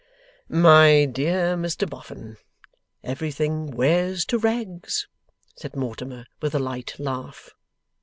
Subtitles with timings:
[0.49, 2.37] 'My dear Mr Boffin,
[3.03, 5.07] everything wears to rags,'
[5.55, 7.51] said Mortimer, with a light laugh.